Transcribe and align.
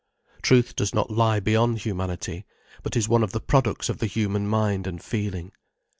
Truth 0.41 0.75
does 0.75 0.95
not 0.95 1.11
lie 1.11 1.39
beyond 1.39 1.81
humanity, 1.85 2.43
but 2.81 2.95
is 2.97 3.07
one 3.07 3.21
of 3.21 3.33
the 3.33 3.39
products 3.39 3.87
of 3.87 3.99
the 3.99 4.07
human 4.07 4.47
mind 4.47 4.87
and 4.87 4.99
feeling. 4.99 5.51